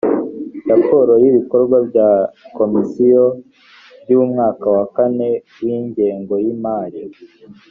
[0.69, 2.09] raporo y ibikorwa bya
[2.57, 3.23] komisiyo
[4.03, 5.29] by umwaka wa kane
[5.63, 7.01] wingengo yimari